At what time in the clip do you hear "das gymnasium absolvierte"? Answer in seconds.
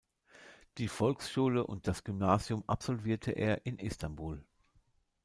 1.87-3.33